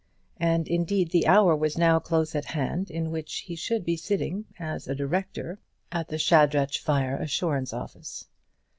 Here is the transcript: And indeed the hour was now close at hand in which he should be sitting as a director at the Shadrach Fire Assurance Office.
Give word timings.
And 0.39 0.67
indeed 0.67 1.11
the 1.11 1.27
hour 1.27 1.55
was 1.55 1.77
now 1.77 1.99
close 1.99 2.33
at 2.33 2.45
hand 2.45 2.89
in 2.89 3.11
which 3.11 3.41
he 3.41 3.55
should 3.55 3.85
be 3.85 3.95
sitting 3.95 4.45
as 4.57 4.87
a 4.87 4.95
director 4.95 5.59
at 5.91 6.07
the 6.07 6.17
Shadrach 6.17 6.73
Fire 6.73 7.17
Assurance 7.17 7.71
Office. 7.71 8.25